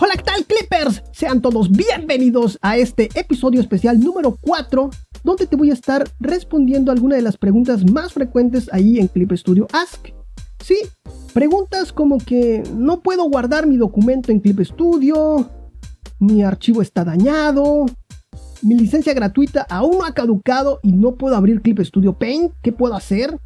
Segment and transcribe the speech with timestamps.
[0.00, 1.04] Hola, ¿qué tal Clippers?
[1.12, 4.90] Sean todos bienvenidos a este episodio especial número 4,
[5.22, 9.30] donde te voy a estar respondiendo algunas de las preguntas más frecuentes ahí en Clip
[9.32, 10.08] Studio Ask.
[10.58, 10.78] Sí,
[11.32, 15.48] preguntas como que no puedo guardar mi documento en Clip Studio,
[16.18, 17.86] mi archivo está dañado,
[18.62, 22.72] mi licencia gratuita aún no ha caducado y no puedo abrir Clip Studio Paint, ¿qué
[22.72, 23.38] puedo hacer?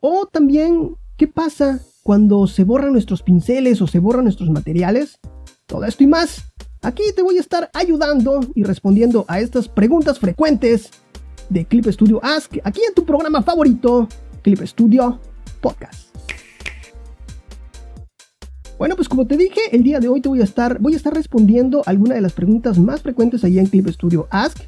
[0.00, 5.20] O también, ¿qué pasa cuando se borran nuestros pinceles o se borran nuestros materiales?
[5.66, 6.44] Todo esto y más.
[6.82, 10.90] Aquí te voy a estar ayudando y respondiendo a estas preguntas frecuentes
[11.48, 14.06] de Clip Studio Ask, aquí en tu programa favorito,
[14.42, 15.18] Clip Studio
[15.60, 16.14] Podcast.
[18.78, 20.96] Bueno, pues como te dije, el día de hoy te voy a estar, voy a
[20.96, 24.58] estar respondiendo algunas de las preguntas más frecuentes allá en Clip Studio Ask.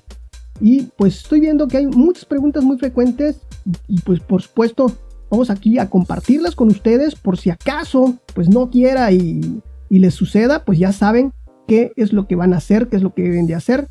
[0.60, 3.40] Y pues estoy viendo que hay muchas preguntas muy frecuentes
[3.88, 4.90] y pues por supuesto
[5.28, 10.14] vamos aquí a compartirlas con ustedes por si acaso pues no quiera y y les
[10.14, 11.32] suceda, pues ya saben
[11.66, 13.88] qué es lo que van a hacer, qué es lo que deben de hacer.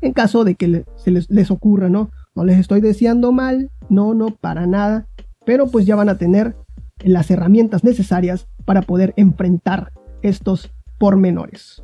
[0.00, 2.10] En caso de que se les, ocurra, ¿no?
[2.34, 5.06] No les estoy deseando mal, no, no, para nada.
[5.46, 6.56] Pero pues ya van a tener
[7.02, 9.92] las herramientas necesarias para poder enfrentar
[10.22, 11.82] estos pormenores.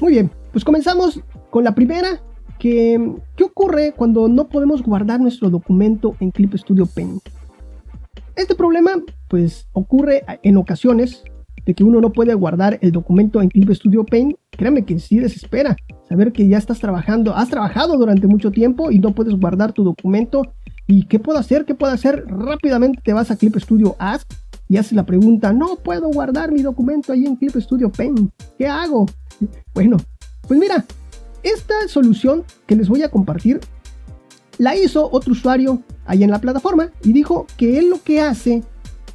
[0.00, 1.20] Muy bien, pues comenzamos
[1.50, 2.20] con la primera.
[2.58, 7.22] Que, ¿Qué ocurre cuando no podemos guardar nuestro documento en Clip Studio Paint?
[8.34, 8.92] Este problema
[9.28, 11.22] pues ocurre en ocasiones
[11.66, 15.18] de que uno no puede guardar el documento en Clip Studio Paint, créame que sí
[15.18, 15.76] desespera.
[16.08, 19.82] Saber que ya estás trabajando, has trabajado durante mucho tiempo y no puedes guardar tu
[19.82, 20.42] documento.
[20.86, 21.64] ¿Y qué puedo hacer?
[21.64, 22.24] ¿Qué puedo hacer?
[22.28, 24.32] Rápidamente te vas a Clip Studio Ask
[24.68, 28.30] y haces la pregunta, no puedo guardar mi documento ahí en Clip Studio Paint.
[28.56, 29.06] ¿Qué hago?
[29.74, 29.96] Bueno,
[30.46, 30.84] pues mira,
[31.42, 33.60] esta solución que les voy a compartir
[34.58, 38.62] la hizo otro usuario ahí en la plataforma y dijo que él lo que hace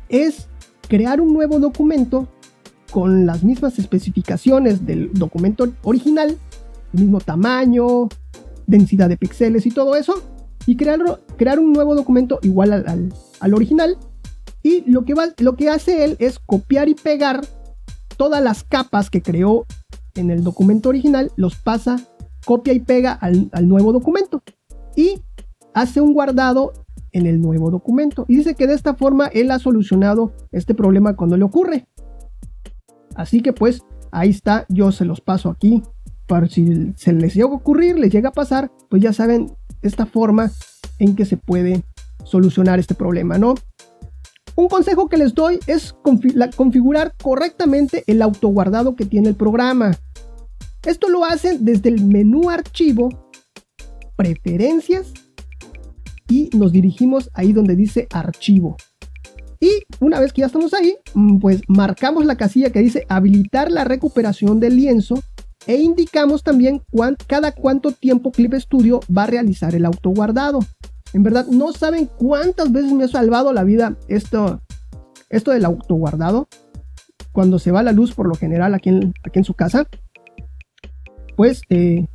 [0.09, 0.47] es
[0.87, 2.27] crear un nuevo documento
[2.91, 6.37] con las mismas especificaciones del documento original,
[6.93, 8.09] el mismo tamaño,
[8.67, 10.21] densidad de píxeles y todo eso,
[10.65, 13.97] y crear, un nuevo documento igual al, original.
[14.61, 17.41] Y lo que, va, lo que hace él es copiar y pegar
[18.17, 19.65] todas las capas que creó
[20.13, 21.99] en el documento original, los pasa,
[22.45, 24.43] copia y pega al, al nuevo documento.
[24.95, 25.21] Y
[25.73, 26.73] hace un guardado
[27.11, 28.25] en el nuevo documento.
[28.27, 31.87] Y dice que de esta forma él ha solucionado este problema cuando le ocurre.
[33.15, 35.83] Así que pues ahí está, yo se los paso aquí.
[36.27, 39.51] Para si se les llega a ocurrir, les llega a pasar, pues ya saben
[39.81, 40.51] esta forma
[40.99, 41.83] en que se puede
[42.23, 43.55] solucionar este problema, ¿no?
[44.55, 45.95] Un consejo que les doy es
[46.55, 49.97] configurar correctamente el autoguardado que tiene el programa.
[50.85, 53.09] Esto lo hacen desde el menú archivo,
[54.15, 55.13] preferencias
[56.27, 58.77] y nos dirigimos ahí donde dice archivo.
[59.61, 63.71] Y una vez que ya estamos ahí, mm, pues marcamos la casilla que dice habilitar
[63.71, 65.21] la recuperación del lienzo
[65.67, 66.81] e indicamos también
[67.27, 70.59] cada cuánto tiempo Clip Studio va a realizar el autoguardado.
[71.13, 74.61] En verdad, no saben cuántas veces me ha salvado la vida esto,
[75.29, 76.47] esto del autoguardado.
[77.31, 79.87] Cuando se va la luz, por lo general, aquí en, su casa,
[81.37, 82.07] pues eh,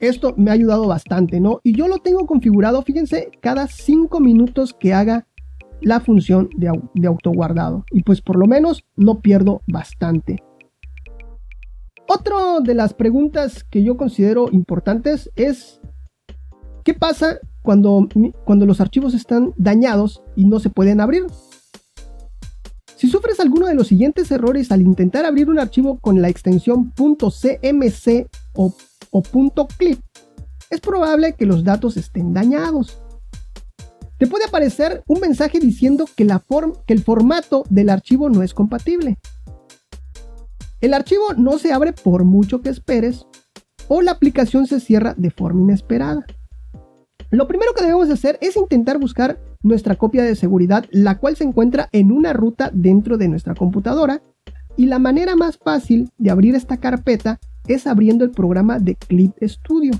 [0.00, 1.60] esto me ha ayudado bastante, ¿no?
[1.62, 5.26] Y yo lo tengo configurado, fíjense, cada 5 minutos que haga
[5.80, 7.84] la función de, autoguardado.
[7.90, 10.42] Y pues por lo menos no pierdo bastante.
[12.08, 15.80] Otra de las preguntas que yo considero importantes es,
[16.84, 18.08] ¿qué pasa cuando,
[18.44, 21.26] cuando los archivos están dañados y no se pueden abrir?
[22.96, 26.92] Si sufres alguno de los siguientes errores al intentar abrir un archivo con la extensión
[26.96, 28.74] .cmc o
[29.78, 30.00] .clip,
[30.70, 32.98] es probable que los datos estén dañados
[34.18, 36.42] te puede aparecer un mensaje diciendo que, la
[36.86, 39.18] que el formato del archivo no es compatible.
[40.80, 43.26] El archivo no se abre por mucho que esperes
[43.88, 46.26] o la aplicación se cierra de forma inesperada.
[47.30, 51.44] Lo primero que debemos hacer es intentar buscar nuestra copia de seguridad, la cual se
[51.44, 54.22] encuentra en una ruta dentro de nuestra computadora.
[54.76, 59.32] Y la manera más fácil de abrir esta carpeta es abriendo el programa de Clip
[59.42, 59.92] Studio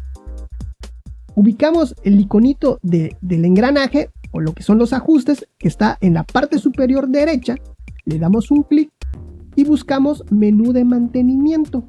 [1.38, 6.24] ubicamos el iconito del engranaje o lo que son los ajustes que está en la
[6.24, 7.54] parte superior derecha,
[8.06, 8.90] le damos un clic
[9.54, 11.84] y buscamos menú de mantenimiento.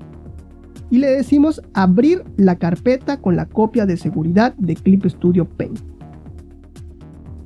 [0.92, 5.80] Y le decimos abrir la carpeta con la copia de seguridad de Clip Studio Paint.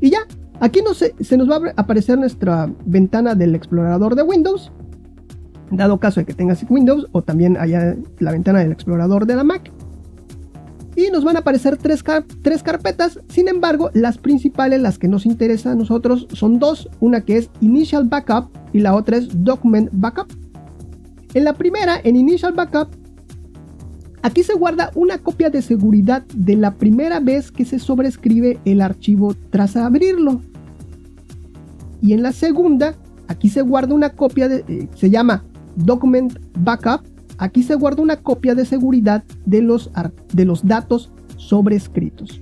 [0.02, 0.20] Y ya,
[0.60, 4.74] aquí no se, nos va a aparecer nuestra ventana del explorador de Windows,
[5.72, 9.46] dado caso de que tengas Windows o también haya la ventana del explorador de la
[9.46, 9.72] Mac
[11.12, 12.04] nos van a aparecer tres,
[12.42, 13.20] tres, carpetas.
[13.30, 16.90] Sin embargo, las principales, las que nos interesan a nosotros, son dos.
[17.00, 20.28] Una que es Initial Backup y la otra es Document Backup.
[21.34, 22.90] En la primera, en Initial Backup,
[24.22, 28.82] aquí se guarda una copia de seguridad de la primera vez que se sobrescribe el
[28.82, 30.42] archivo tras abrirlo.
[32.02, 32.96] Y en la segunda,
[33.28, 35.44] aquí se guarda una copia de, eh, se llama
[35.76, 39.92] Document Backup, aquí se guarda una copia de seguridad de los,
[40.34, 42.42] de los datos sobrescritos.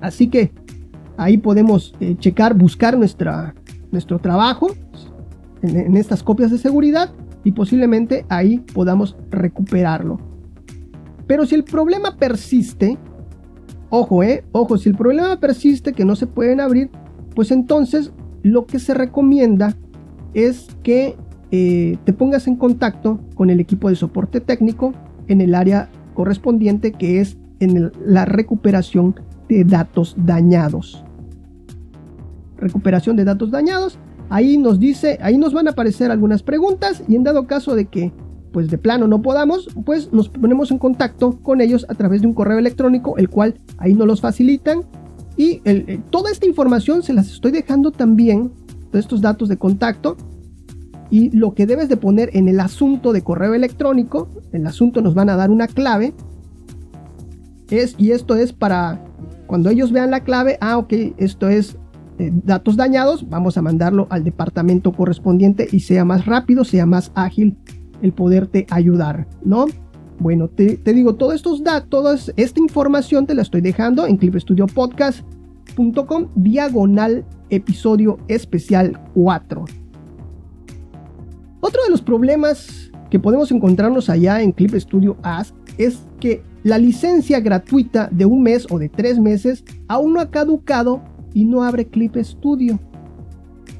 [0.00, 0.52] Así que
[1.16, 3.54] ahí podemos eh, checar, buscar nuestra,
[3.90, 4.68] nuestro trabajo
[5.62, 7.12] en, estas copias de seguridad
[7.44, 10.18] y posiblemente ahí podamos recuperarlo.
[11.26, 12.98] Pero si el problema persiste,
[13.90, 16.90] ojo, eh, ojo, si el problema persiste que no se pueden abrir,
[17.34, 19.76] pues entonces lo que se recomienda
[20.34, 21.16] es que
[21.54, 24.94] eh, te pongas en contacto con el equipo de soporte técnico
[25.28, 29.14] en el área correspondiente que es en la recuperación
[29.50, 31.04] de datos dañados.
[32.56, 33.98] Recuperación de datos dañados.
[34.30, 37.84] Ahí nos dice, ahí nos van a aparecer algunas preguntas y en dado caso de
[37.84, 38.12] que
[38.50, 42.28] pues de plano no podamos, pues nos ponemos en contacto con ellos a través de
[42.28, 44.84] un correo electrónico, el cual ahí nos los facilitan.
[45.36, 48.52] Y eh, toda esta información se las estoy dejando también,
[48.90, 50.16] de estos datos de contacto.
[51.12, 55.14] Y lo que debes de poner en el asunto de correo electrónico, el asunto nos
[55.14, 56.14] van a dar una clave.
[57.70, 59.04] Es, y esto es para
[59.46, 61.76] cuando ellos vean la clave, ah, ok, esto es
[62.18, 67.12] eh, datos dañados, vamos a mandarlo al departamento correspondiente y sea más rápido, sea más
[67.14, 67.58] ágil
[68.00, 69.66] el poderte ayudar, ¿no?
[70.18, 76.28] Bueno, te, digo, todos estos datos, toda esta información te la estoy dejando en clipstudiopodcast.com
[76.36, 79.81] diagonal episodio especial 4.
[81.64, 86.76] Otro de los problemas que podemos encontrarnos allá en Clip Studio Ask es que la
[86.76, 91.62] licencia gratuita de un mes o de tres meses aún no ha caducado y no
[91.62, 92.80] abre Clip Studio.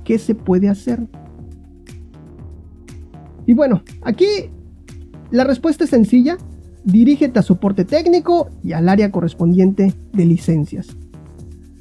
[0.05, 1.09] ¿Qué se puede hacer?
[3.47, 4.27] Y bueno, aquí
[5.33, 6.39] la respuesta es sencilla.
[6.85, 10.87] Dirígete a soporte técnico y al área correspondiente de licencias.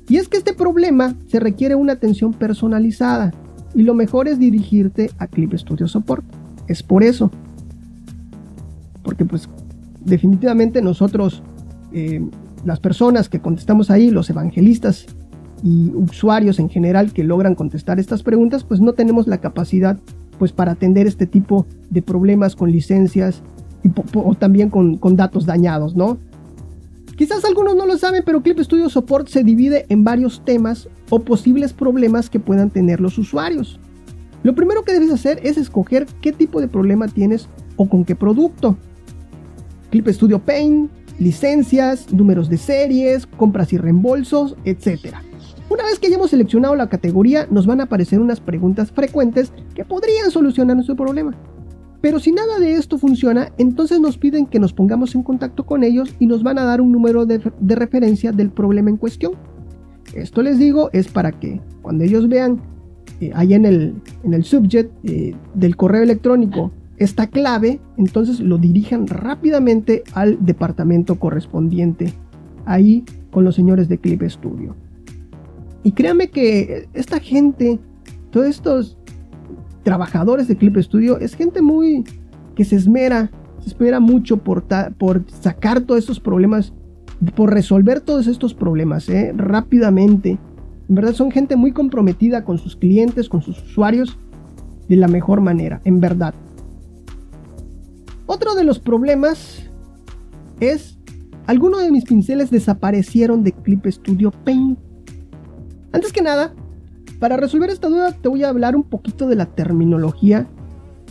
[0.10, 3.32] Y es que este problema se requiere una atención personalizada
[3.74, 6.24] y lo mejor es dirigirte a Clip Studio Support.
[6.68, 7.32] Es por eso.
[9.04, 9.50] Porque pues
[10.04, 11.42] definitivamente nosotros,
[11.94, 12.22] eh,
[12.66, 15.06] las personas que contestamos ahí, los evangelistas
[15.64, 19.98] y usuarios en general que logran contestar estas preguntas, pues no tenemos la capacidad
[20.40, 23.44] pues para atender este tipo de problemas con licencias
[23.84, 26.18] y o también con, con, datos dañados, ¿no?
[27.22, 31.20] Quizás algunos no lo saben, pero Clip Studio Support se divide en varios temas o
[31.20, 33.80] posibles problemas que puedan tener los usuarios.
[34.42, 38.16] Lo primero que debes hacer es escoger qué tipo de problema tienes o con qué
[38.16, 38.76] producto.
[39.92, 40.90] Clip Studio Paint,
[41.20, 45.14] licencias, números de series, compras y reembolsos, etc.
[45.70, 49.86] Una vez que hayamos seleccionado la categoría, nos van a aparecer unas preguntas frecuentes que
[49.86, 51.36] podrían solucionar nuestro problema.
[52.02, 55.84] Pero si nada de esto funciona, entonces nos piden que nos pongamos en contacto con
[55.84, 57.40] ellos y nos van a dar un número de,
[57.76, 59.34] referencia del problema en cuestión.
[60.16, 62.60] Esto les digo es para que cuando ellos vean
[63.20, 63.94] eh, ahí en el,
[64.24, 71.18] en el subject eh, del correo electrónico esta clave, entonces lo dirijan rápidamente al departamento
[71.18, 72.14] correspondiente,
[72.66, 74.76] ahí con los señores de Clip Studio.
[75.82, 77.80] Y créanme que esta gente,
[78.30, 79.00] todos estos
[79.84, 82.04] trabajadores de Clip Studio, es gente muy
[82.56, 84.64] que se esmera, se espera mucho por,
[84.98, 86.74] por sacar todos estos problemas,
[87.36, 89.34] por resolver todos estos problemas ¿eh?
[89.36, 90.38] rápidamente.
[90.90, 94.18] En verdad son gente muy comprometida con sus clientes, con sus usuarios,
[94.90, 96.34] de la mejor manera, en verdad.
[98.26, 99.70] Otro de los problemas
[100.60, 100.98] es,
[101.48, 104.78] algunos de mis pinceles desaparecieron de Clip Studio Paint.
[105.94, 106.54] Antes que nada,
[107.22, 110.48] para resolver esta duda te voy a hablar un poquito de la terminología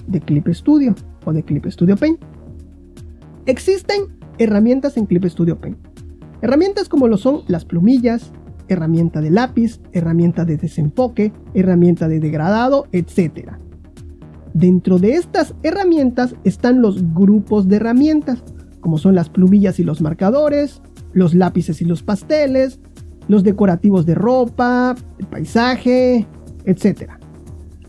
[0.08, 2.20] de Clip Studio o de Clip Studio Paint.
[3.46, 5.78] Existen herramientas en Clip Studio Paint.
[6.42, 8.32] Herramientas como lo son las plumillas,
[8.66, 13.52] herramienta de lápiz, herramienta de desenfoque, herramienta de degradado, etc.
[14.52, 18.42] Dentro de estas herramientas están los grupos de herramientas,
[18.80, 22.80] como son las plumillas y los marcadores, los lápices y los pasteles,
[23.30, 26.26] los decorativos de ropa, el paisaje,
[26.64, 27.12] etc.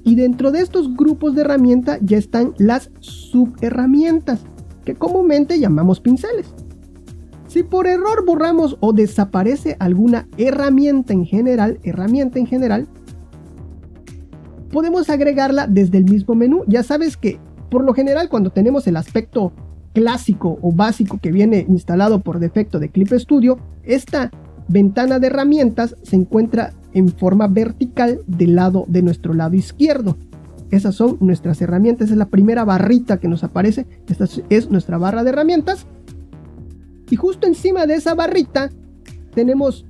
[0.04, 4.42] Y dentro de estos grupos de herramientas ya están las subherramientas,
[4.86, 6.54] que comúnmente llamamos pinceles.
[7.48, 12.88] Si por error borramos o desaparece alguna herramienta en general, herramienta en general,
[14.72, 16.64] podemos agregarla desde el mismo menú.
[16.68, 17.40] Ya sabes que
[17.72, 19.52] por lo general cuando tenemos el aspecto
[19.94, 24.32] clásico o básico que viene instalado por defecto de Clip Studio, esta
[24.72, 30.18] ventana de herramientas se encuentra en forma vertical del lado de nuestro lado izquierdo.
[30.72, 32.12] Esas son nuestras herramientas.
[32.12, 33.86] es la primera barrita que nos aparece.
[34.08, 35.86] Esta es nuestra barra de herramientas.
[37.10, 38.72] Y justo encima de esa barrita
[39.34, 39.86] tenemos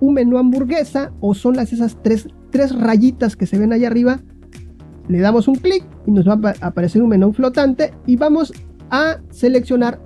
[0.00, 4.20] un menú hamburguesa o son las esas tres, tres rayitas que se ven ahí arriba.
[5.06, 8.52] Le damos un clic y nos va a aparecer un menú flotante y vamos
[8.90, 10.00] a seleccionar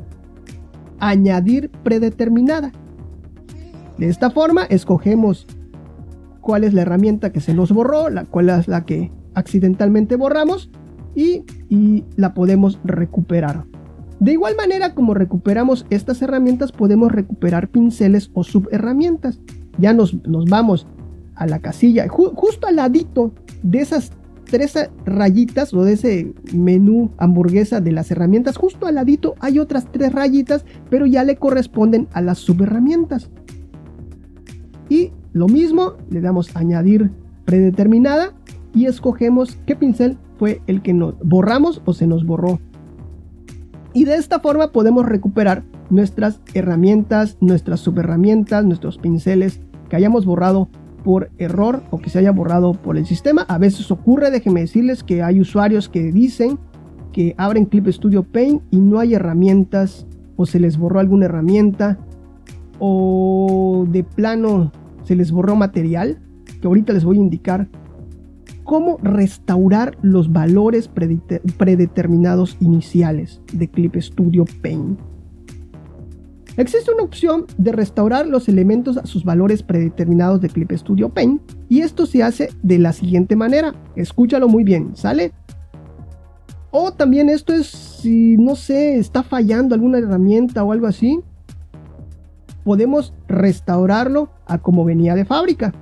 [0.98, 2.70] añadir predeterminada.
[4.02, 5.46] De esta forma escogemos
[6.40, 10.72] cuál es la herramienta que se nos borró, la cuál es la que accidentalmente borramos
[11.14, 13.64] y, y la podemos recuperar.
[14.18, 19.38] De igual manera como recuperamos estas herramientas podemos recuperar pinceles o subherramientas.
[19.78, 20.88] Ya nos, nos vamos
[21.36, 23.30] a la casilla, justo al ladito
[23.62, 24.10] de esas
[24.50, 24.74] tres
[25.06, 30.12] rayitas o de ese menú hamburguesa de las herramientas, justo al ladito hay otras tres
[30.12, 33.30] rayitas, pero ya le corresponden a las subherramientas.
[34.92, 37.10] Y lo mismo, le damos añadir
[37.46, 38.34] predeterminada
[38.74, 42.60] y escogemos qué pincel fue el que nos borramos o se nos borró.
[43.94, 50.68] Y de esta forma podemos recuperar nuestras herramientas, nuestras subherramientas, nuestros pinceles que hayamos borrado
[51.02, 53.46] por error o que se haya borrado por el sistema.
[53.48, 56.58] A veces ocurre, déjenme decirles que hay usuarios que dicen
[57.14, 60.06] que abren Clip Studio Paint y no hay herramientas
[60.36, 61.96] o se les borró alguna herramienta
[62.78, 64.70] o de plano
[65.04, 66.18] se les borró material,
[66.60, 67.68] que ahorita les voy a indicar
[68.64, 74.98] cómo restaurar los valores predeterminados iniciales de Clip Studio Paint.
[76.56, 81.40] Existe una opción de restaurar los elementos a sus valores predeterminados de Clip Studio Paint
[81.68, 83.74] y esto se hace de la siguiente manera.
[83.96, 85.32] Escúchalo muy bien, ¿sale?
[86.70, 91.20] O también esto es si no sé, está fallando alguna herramienta o algo así,
[92.64, 95.72] podemos restaurarlo a como venía de fábrica,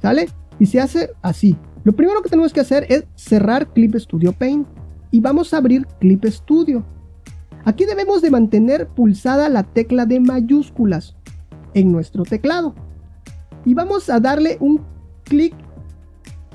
[0.00, 0.28] ¿sale?
[0.58, 1.56] Y se hace así.
[1.84, 4.66] Lo primero que tenemos que hacer es cerrar Clip Studio Paint
[5.10, 6.84] y vamos a abrir Clip Studio.
[7.64, 11.16] Aquí debemos de mantener pulsada la tecla de mayúsculas
[11.74, 12.74] en nuestro teclado.
[13.64, 14.82] Y vamos a darle un
[15.24, 15.54] clic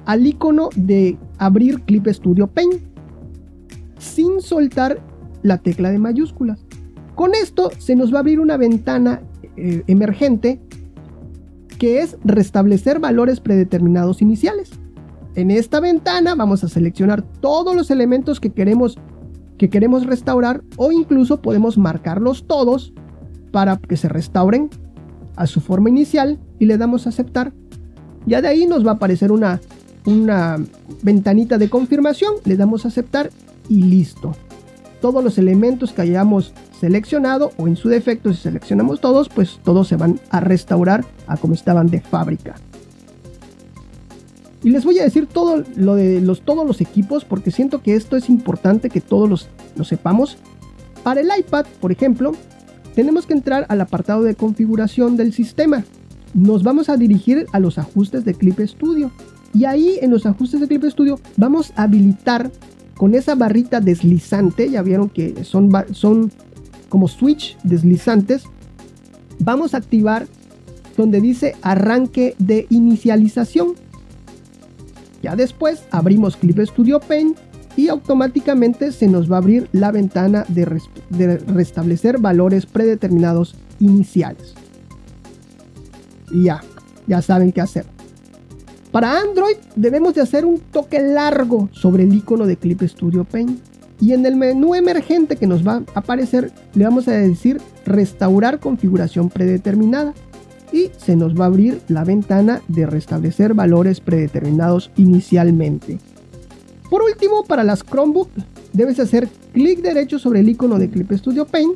[0.06, 2.82] al icono de abrir Clip Studio Paint
[3.98, 5.00] sin soltar
[5.44, 6.66] la tecla de mayúsculas.
[7.16, 9.22] Con esto se nos va a abrir una ventana
[9.58, 10.60] eh, emergente
[11.78, 14.72] que es restablecer valores predeterminados iniciales.
[15.36, 18.98] En esta ventana vamos a seleccionar todos los elementos que queremos
[19.58, 22.94] que queremos restaurar o incluso podemos marcarlos todos
[23.52, 24.70] para que se restauren
[25.36, 27.54] a su forma inicial y le damos a aceptar.
[28.26, 29.62] Ya de ahí nos va a aparecer una,
[30.06, 30.58] una
[31.04, 33.30] ventanita de confirmación, le damos a aceptar
[33.70, 34.36] y listo.
[35.06, 39.88] Todos los elementos que hayamos seleccionado o en su defecto si seleccionamos todos, pues todos
[39.88, 42.56] se van a restaurar a como estaban de fábrica.
[44.64, 47.94] Y les voy a decir todo lo de los, todos los equipos porque siento que
[47.94, 50.38] esto es importante que todos los, lo sepamos.
[51.04, 52.32] Para el iPad, por ejemplo,
[52.96, 55.84] tenemos que entrar al apartado de configuración del sistema.
[56.34, 59.12] Nos vamos a dirigir a los ajustes de Clip Studio.
[59.54, 62.50] Y ahí en los ajustes de Clip Studio vamos a habilitar
[62.98, 66.32] con esa barrita deslizante, ya vieron que son, son
[66.90, 68.44] como switch deslizantes,
[69.40, 70.28] vamos a activar
[70.96, 73.74] donde dice arranque de inicialización.
[75.22, 77.38] Ya después abrimos Clip Studio Paint
[77.76, 80.66] y automáticamente se nos va a abrir la ventana de,
[81.48, 84.54] restablecer valores predeterminados iniciales.
[86.32, 86.62] Y ya,
[87.08, 87.95] ya saben qué hacer.
[88.96, 93.60] Para Android debemos de hacer un toque largo sobre el icono de Clip Studio Paint.
[94.00, 98.62] Y en el menú emergente que nos va a aparecer le vamos a decir restaurar
[98.62, 100.14] configuración predeterminada
[100.72, 106.00] y se nos va a abrir la ventana de restablecer valores predeterminados inicialmente.
[106.90, 108.30] Por último, para las Chromebook,
[108.72, 111.76] debes hacer clic derecho sobre el icono de Clip Studio Paint,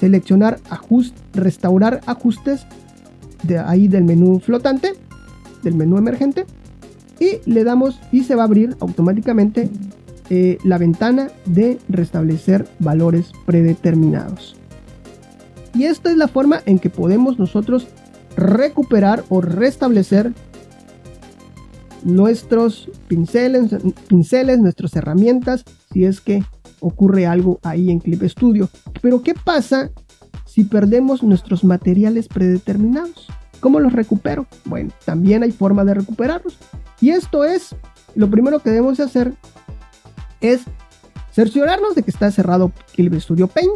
[0.00, 0.58] seleccionar
[1.34, 2.64] restaurar ajustes
[3.42, 4.94] de ahí del menú flotante,
[5.64, 6.46] del menú emergente,
[7.18, 9.70] y le damos y se va a abrir automáticamente
[10.30, 14.56] eh, la ventana de restablecer valores predeterminados.
[15.74, 17.86] Y esta es la forma en que podemos nosotros
[18.36, 20.32] recuperar o restablecer
[22.04, 23.74] nuestros pinceles,
[24.08, 26.44] pinceles, nuestras herramientas, si es que
[26.80, 28.68] ocurre algo ahí en Clip Studio.
[29.00, 29.90] Pero ¿qué pasa
[30.46, 33.28] si perdemos nuestros materiales predeterminados?
[33.64, 34.46] ¿Cómo los recupero?
[34.66, 36.58] Bueno, también hay forma de recuperarlos.
[37.00, 37.74] Y esto es,
[38.14, 39.32] lo primero que debemos hacer
[40.42, 40.64] es
[41.32, 43.72] cerciorarnos de que está cerrado Clip Studio Paint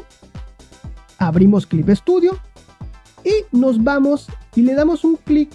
[1.16, 2.38] abrimos Clip Studio
[3.24, 5.48] y nos vamos y le damos un clic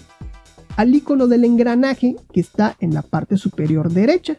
[0.77, 4.35] al icono del engranaje que está en la parte superior derecha.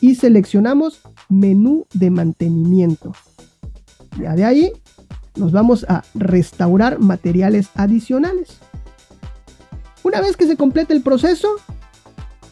[0.00, 3.12] y seleccionamos menú de mantenimiento.
[4.18, 4.72] Ya de ahí
[5.36, 8.58] nos vamos a restaurar materiales adicionales.
[10.02, 11.48] Una vez que se complete el proceso,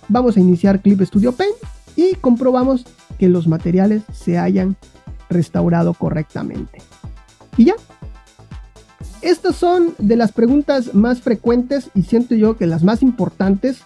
[0.09, 1.57] vamos a iniciar Clip Studio Paint
[1.97, 2.85] y comprobamos
[3.19, 4.77] que los materiales se hayan
[5.29, 6.81] restaurado correctamente.
[7.57, 7.75] Y ya.
[9.21, 13.81] Estas son de las preguntas más frecuentes y siento yo que las más importantes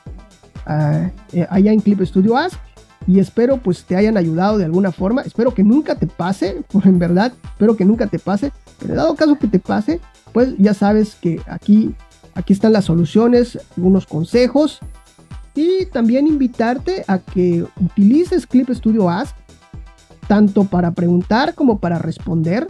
[0.66, 1.10] uh,
[1.48, 2.58] allá en Clip Studio Ask
[3.06, 5.22] y espero pues te hayan ayudado de alguna forma.
[5.22, 8.52] Espero que nunca te pase, por en verdad, espero que nunca te pase.
[8.78, 10.00] Pero dado caso que te pase,
[10.32, 11.94] pues ya sabes que aquí,
[12.34, 14.80] aquí están las soluciones, algunos consejos
[15.54, 19.36] y también invitarte a que utilices Clip Studio Ask
[20.26, 22.66] tanto para preguntar como para responder.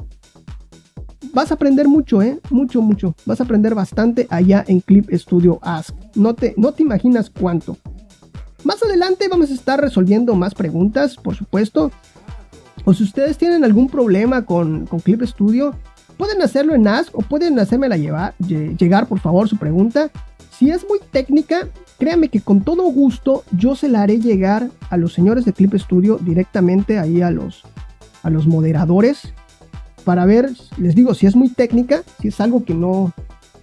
[1.33, 2.41] Vas a aprender mucho, ¿eh?
[2.51, 3.15] Mucho, mucho.
[3.25, 5.95] Vas a aprender bastante allá en Clip Studio Ask.
[6.15, 7.77] No te, no te imaginas cuánto.
[8.65, 11.91] Más adelante vamos a estar resolviendo más preguntas, por supuesto.
[12.85, 15.75] O si ustedes tienen algún problema con, con Clip Studio,
[16.23, 20.09] pueden hacerlo en Ask o pueden hacérmela llevar, llegar, por favor, su pregunta.
[20.57, 21.67] Si es muy técnica,
[21.99, 25.75] créanme que con todo gusto yo se la haré llegar a los señores de Clip
[25.75, 27.65] Studio directamente ahí a los,
[28.23, 29.35] a los moderadores
[30.05, 33.13] para ver, les digo, si es muy técnica, si es algo que no,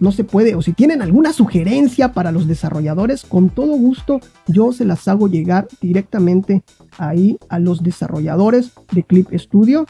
[0.02, 4.74] no se puede, o si tienen alguna sugerencia para los desarrolladores, con todo gusto yo
[4.74, 6.64] se las hago llegar directamente
[6.98, 9.86] ahí a los desarrolladores de Clip Studio.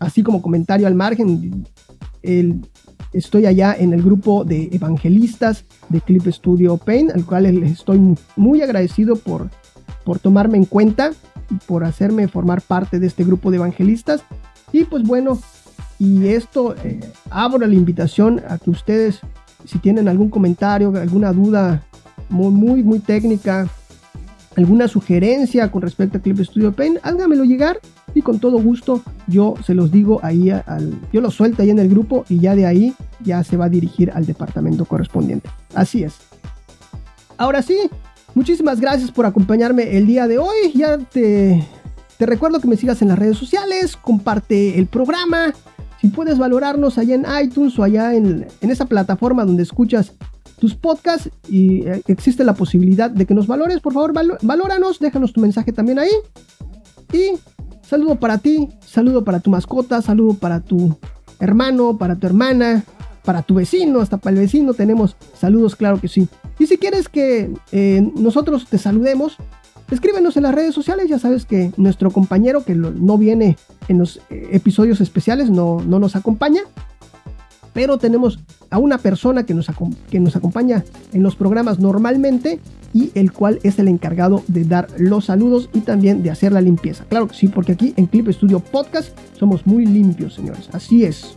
[0.00, 1.66] Así como comentario al margen,
[3.12, 8.14] estoy allá en el grupo de evangelistas de Clip Studio Paint, al cual les estoy
[8.36, 9.50] muy agradecido por,
[10.04, 11.12] por tomarme en cuenta
[11.50, 14.22] y por hacerme formar parte de este grupo de evangelistas.
[14.72, 15.38] Y pues bueno,
[15.98, 17.00] y esto eh,
[17.30, 19.20] abro la invitación a que ustedes,
[19.64, 21.82] si tienen algún comentario, alguna duda
[22.28, 23.68] muy, muy, muy técnica,
[24.58, 27.78] alguna sugerencia con respecto a Clip Studio Paint, háganmelo llegar
[28.12, 31.78] y con todo gusto yo se los digo ahí, al, yo lo suelto ahí en
[31.78, 35.48] el grupo y ya de ahí ya se va a dirigir al departamento correspondiente.
[35.74, 36.14] Así es.
[37.36, 37.78] Ahora sí,
[38.34, 40.72] muchísimas gracias por acompañarme el día de hoy.
[40.74, 41.64] Ya te,
[42.16, 45.54] te recuerdo que me sigas en las redes sociales, comparte el programa,
[46.00, 50.14] si puedes valorarnos allá en iTunes o allá en, esa plataforma donde escuchas
[50.58, 55.32] tus podcasts y eh, existe la posibilidad de que nos valores, por favor, valóranos, déjanos
[55.32, 56.10] tu mensaje también ahí.
[57.12, 57.38] Y
[57.82, 60.96] saludo para ti, saludo para tu mascota, saludo para tu
[61.40, 62.84] hermano, para tu hermana,
[63.24, 66.28] para tu vecino, hasta para el vecino tenemos saludos, claro que sí.
[66.58, 69.36] Y si quieres que eh, nosotros te saludemos,
[69.90, 73.56] Escríbenos en las redes sociales, ya sabes que nuestro compañero que no viene
[73.88, 76.60] en los eh, episodios especiales no, no nos acompaña,
[77.72, 78.38] pero tenemos
[78.70, 79.66] a una persona que nos,
[80.10, 82.60] que nos acompaña en los programas normalmente
[82.94, 86.60] y el cual es el encargado de dar los saludos y también de hacer la
[86.60, 87.04] limpieza.
[87.08, 90.68] Claro que sí, porque aquí en Clip Studio Podcast somos muy limpios, señores.
[90.72, 91.36] Así es.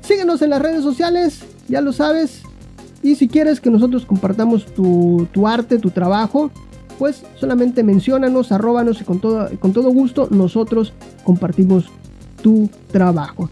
[0.00, 2.42] Síguenos en las redes sociales, ya lo sabes.
[3.02, 6.50] Y si quieres que nosotros compartamos tu, tu arte, tu trabajo,
[6.98, 10.92] pues solamente menciónanos, arróbanos y con todo, con todo gusto nosotros
[11.24, 11.86] compartimos
[12.42, 13.50] tu trabajo.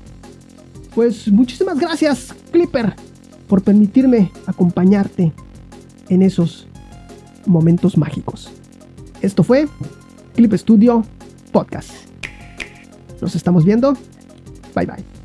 [0.94, 2.94] Pues muchísimas gracias, Clipper,
[3.48, 5.32] por permitirme acompañarte
[6.08, 6.66] en esos
[7.46, 8.50] momentos mágicos.
[9.22, 9.68] Esto fue
[10.34, 11.04] Clip Studio
[11.52, 11.90] Podcast.
[13.20, 13.92] Nos estamos viendo.
[14.74, 15.19] Bye bye.